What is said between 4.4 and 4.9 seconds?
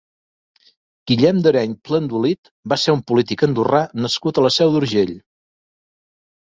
a la Seu